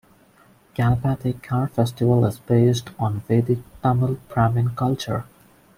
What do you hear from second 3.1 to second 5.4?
vedic Tamil Brahmin culture.